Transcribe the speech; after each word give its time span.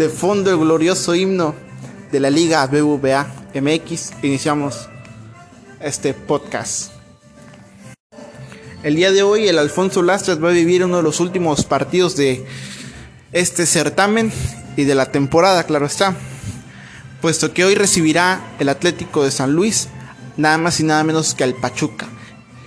de 0.00 0.08
fondo 0.08 0.50
el 0.50 0.56
glorioso 0.56 1.14
himno 1.14 1.54
de 2.10 2.20
la 2.20 2.30
Liga 2.30 2.66
BBVA 2.66 3.26
MX, 3.54 4.12
iniciamos 4.22 4.88
este 5.78 6.14
podcast. 6.14 6.92
El 8.82 8.96
día 8.96 9.12
de 9.12 9.22
hoy 9.22 9.46
el 9.46 9.58
Alfonso 9.58 10.02
Lastras 10.02 10.42
va 10.42 10.48
a 10.48 10.52
vivir 10.52 10.86
uno 10.86 10.96
de 10.96 11.02
los 11.02 11.20
últimos 11.20 11.66
partidos 11.66 12.16
de 12.16 12.46
este 13.32 13.66
certamen 13.66 14.32
y 14.74 14.84
de 14.84 14.94
la 14.94 15.12
temporada, 15.12 15.64
claro 15.64 15.84
está, 15.84 16.16
puesto 17.20 17.52
que 17.52 17.66
hoy 17.66 17.74
recibirá 17.74 18.54
el 18.58 18.70
Atlético 18.70 19.22
de 19.22 19.30
San 19.30 19.52
Luis, 19.52 19.88
nada 20.38 20.56
más 20.56 20.80
y 20.80 20.84
nada 20.84 21.04
menos 21.04 21.34
que 21.34 21.44
al 21.44 21.52
Pachuca, 21.52 22.06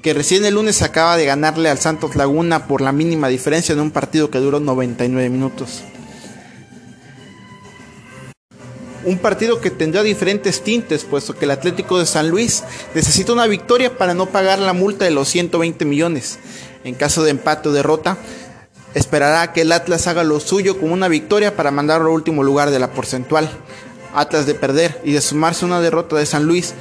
que 0.00 0.14
recién 0.14 0.46
el 0.46 0.54
lunes 0.54 0.80
acaba 0.80 1.18
de 1.18 1.26
ganarle 1.26 1.68
al 1.68 1.76
Santos 1.76 2.16
Laguna 2.16 2.66
por 2.66 2.80
la 2.80 2.92
mínima 2.92 3.28
diferencia 3.28 3.74
en 3.74 3.80
un 3.80 3.90
partido 3.90 4.30
que 4.30 4.38
duró 4.38 4.60
99 4.60 5.28
minutos. 5.28 5.82
Un 9.04 9.18
partido 9.18 9.60
que 9.60 9.70
tendrá 9.70 10.02
diferentes 10.02 10.62
tintes, 10.62 11.04
puesto 11.04 11.34
que 11.34 11.44
el 11.44 11.50
Atlético 11.50 11.98
de 11.98 12.06
San 12.06 12.28
Luis 12.28 12.64
necesita 12.94 13.32
una 13.32 13.46
victoria 13.46 13.96
para 13.96 14.14
no 14.14 14.26
pagar 14.26 14.58
la 14.58 14.72
multa 14.72 15.04
de 15.04 15.10
los 15.10 15.28
120 15.28 15.84
millones. 15.84 16.38
En 16.84 16.94
caso 16.94 17.22
de 17.22 17.30
empate 17.30 17.68
o 17.68 17.72
derrota, 17.72 18.18
esperará 18.94 19.52
que 19.52 19.62
el 19.62 19.72
Atlas 19.72 20.06
haga 20.06 20.24
lo 20.24 20.40
suyo 20.40 20.78
con 20.80 20.92
una 20.92 21.08
victoria 21.08 21.56
para 21.56 21.70
mandarlo 21.70 22.08
al 22.08 22.14
último 22.14 22.42
lugar 22.42 22.70
de 22.70 22.78
la 22.78 22.90
porcentual. 22.92 23.48
Atlas 24.14 24.46
de 24.46 24.54
perder 24.54 25.00
y 25.04 25.12
de 25.12 25.20
sumarse 25.20 25.64
una 25.64 25.80
derrota 25.80 26.16
de 26.16 26.26
San 26.26 26.44
Luis, 26.44 26.74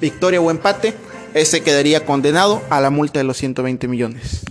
victoria 0.00 0.40
o 0.40 0.50
empate, 0.50 0.94
ese 1.34 1.62
quedaría 1.62 2.04
condenado 2.04 2.62
a 2.70 2.80
la 2.80 2.90
multa 2.90 3.18
de 3.20 3.24
los 3.24 3.36
120 3.36 3.88
millones. 3.88 4.44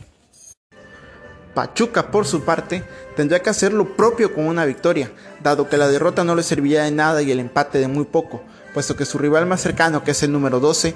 Pachuca, 1.54 2.10
por 2.10 2.26
su 2.26 2.44
parte, 2.44 2.84
tendría 3.16 3.42
que 3.42 3.50
hacer 3.50 3.74
lo 3.74 3.96
propio 3.96 4.34
con 4.34 4.48
una 4.48 4.66
victoria, 4.66 5.12
dado 5.42 5.70
que 5.70 5.78
la 5.78 5.88
derrota 5.88 6.24
no 6.24 6.36
le 6.36 6.44
serviría 6.44 6.84
de 6.84 6.92
nada 6.92 7.22
y 7.22 7.32
el 7.32 7.40
empate 7.40 7.78
de 7.78 7.88
muy 7.88 8.06
poco, 8.06 8.42
puesto 8.74 8.96
que 8.96 9.06
su 9.06 9.18
rival 9.18 9.46
más 9.46 9.62
cercano, 9.62 10.04
que 10.04 10.12
es 10.12 10.24
el 10.24 10.32
número 10.32 10.60
12, 10.60 10.96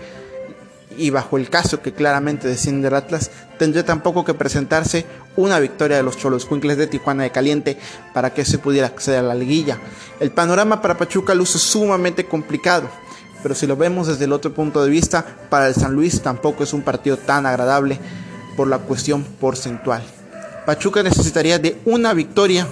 y 0.97 1.11
bajo 1.11 1.38
el 1.38 1.49
caso 1.49 1.81
que 1.81 1.94
claramente 1.94 2.47
desciende 2.47 2.88
del 2.88 2.95
Atlas, 2.95 3.30
tendría 3.59 3.86
tampoco 3.86 4.25
que 4.25 4.33
presentarse 4.33 5.05
una 5.36 5.59
victoria 5.59 5.97
de 5.97 6.03
los 6.03 6.17
Cholos 6.17 6.45
Cuincles 6.45 6.77
de 6.77 6.88
Tijuana 6.88 7.23
de 7.23 7.31
Caliente 7.31 7.77
para 8.14 8.33
que 8.33 8.44
se 8.44 8.58
pudiera 8.58 8.88
acceder 8.88 9.19
a 9.19 9.27
la 9.27 9.36
liguilla. 9.36 9.77
El 10.19 10.31
panorama 10.31 10.81
para 10.81 10.97
Pachuca 10.97 11.36
luce 11.36 11.59
sumamente 11.59 12.25
complicado, 12.25 12.89
pero 13.44 13.53
si 13.53 13.67
lo 13.67 13.77
vemos 13.77 14.08
desde 14.08 14.25
el 14.25 14.33
otro 14.33 14.53
punto 14.53 14.83
de 14.83 14.89
vista, 14.89 15.23
para 15.49 15.67
el 15.67 15.75
San 15.75 15.94
Luis 15.94 16.21
tampoco 16.23 16.64
es 16.64 16.73
un 16.73 16.81
partido 16.81 17.17
tan 17.17 17.45
agradable 17.45 17.99
por 18.55 18.67
la 18.67 18.80
cuestión 18.80 19.23
porcentual. 19.23 20.03
Pachuca 20.68 21.02
necesitaría 21.02 21.60
de 21.60 21.78
una 21.86 22.14
victoria 22.14 22.68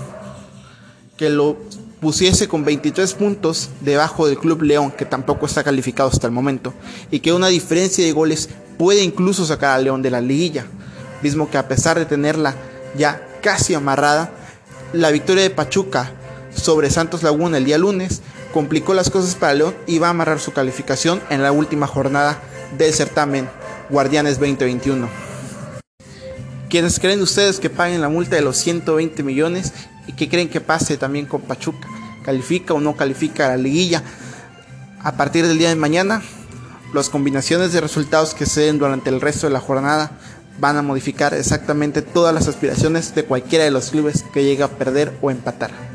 que 1.16 1.30
lo 1.30 1.56
pusiese 2.02 2.46
con 2.46 2.66
23 2.66 3.14
puntos 3.14 3.70
debajo 3.80 4.28
del 4.28 4.38
Club 4.38 4.64
León, 4.64 4.92
que 4.92 5.06
tampoco 5.06 5.46
está 5.46 5.64
calificado 5.64 6.10
hasta 6.10 6.28
el 6.28 6.34
momento, 6.34 6.74
y 7.10 7.22
que 7.22 7.32
una 7.32 7.48
diferencia 7.48 8.04
de 8.04 8.12
goles 8.12 8.50
puede 8.78 9.02
incluso 9.02 9.46
sacar 9.46 9.78
a 9.78 9.82
León 9.82 10.02
de 10.02 10.12
la 10.12 10.20
liguilla. 10.20 10.66
Mismo 11.22 11.50
que 11.50 11.58
a 11.58 11.70
pesar 11.70 11.98
de 11.98 12.04
tenerla 12.04 12.56
ya 12.98 13.26
casi 13.42 13.74
amarrada, 13.74 14.30
la 14.92 15.10
victoria 15.12 15.44
de 15.44 15.50
Pachuca 15.50 16.12
sobre 16.54 16.90
Santos 16.90 17.24
Laguna 17.24 17.60
el 17.60 17.64
día 17.64 17.78
lunes 17.78 18.22
complicó 18.54 18.94
las 18.94 19.10
cosas 19.10 19.36
para 19.36 19.54
León 19.54 19.74
y 19.88 20.00
va 20.00 20.08
a 20.08 20.10
amarrar 20.10 20.42
su 20.42 20.52
calificación 20.52 21.22
en 21.30 21.42
la 21.42 21.54
última 21.54 21.88
jornada 21.88 22.42
del 22.78 22.94
certamen 22.94 23.48
Guardianes 23.90 24.38
2021. 24.38 25.25
¿Quiénes 26.76 27.00
creen 27.00 27.22
ustedes 27.22 27.62
que 27.62 27.70
paguen 27.70 28.02
la 28.02 28.10
multa 28.10 28.36
de 28.36 28.42
los 28.42 28.58
120 28.58 29.24
millones 29.24 29.72
y 30.08 30.12
qué 30.12 30.28
creen 30.28 30.50
que 30.50 30.60
pase 30.60 30.98
también 30.98 31.26
con 31.26 31.40
Pachuca? 31.40 31.88
¿Califica 32.26 32.74
o 32.74 32.82
no 32.82 32.98
califica 32.98 33.48
la 33.48 33.56
liguilla? 33.56 34.04
A 35.02 35.14
partir 35.14 35.48
del 35.48 35.58
día 35.58 35.70
de 35.70 35.78
mañana, 35.78 36.22
las 36.94 37.08
combinaciones 37.08 37.72
de 37.72 37.80
resultados 37.80 38.34
que 38.34 38.46
se 38.46 38.60
den 38.60 38.78
durante 38.78 39.10
el 39.10 39.22
resto 39.22 39.48
de 39.48 39.54
la 39.54 39.62
jornada 39.62 40.20
van 40.60 40.76
a 40.76 40.82
modificar 40.82 41.34
exactamente 41.34 42.02
todas 42.02 42.36
las 42.36 42.50
aspiraciones 42.50 43.16
de 43.16 43.24
cualquiera 43.24 43.64
de 43.64 43.72
los 43.72 43.92
clubes 43.92 44.26
que 44.34 44.44
llegue 44.44 44.64
a 44.64 44.68
perder 44.68 45.18
o 45.22 45.32
empatar. 45.32 45.95